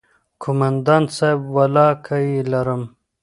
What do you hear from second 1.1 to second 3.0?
صايب ولله که يې لرم.